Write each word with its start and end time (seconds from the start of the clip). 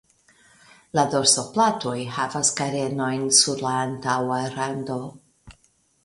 La 0.99 1.01
dorsoplatoj 1.15 1.91
havas 2.15 2.49
karenojn 2.59 3.25
sur 3.41 3.61
la 3.67 3.73
antaŭa 3.83 4.39
rando. 4.55 4.97